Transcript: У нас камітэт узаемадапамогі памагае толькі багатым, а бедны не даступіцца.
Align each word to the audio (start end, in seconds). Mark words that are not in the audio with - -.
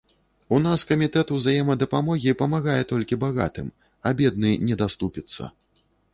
У 0.55 0.57
нас 0.67 0.85
камітэт 0.91 1.33
узаемадапамогі 1.35 2.33
памагае 2.41 2.79
толькі 2.93 3.19
багатым, 3.25 3.69
а 4.09 4.17
бедны 4.25 4.51
не 4.67 4.81
даступіцца. 4.83 5.43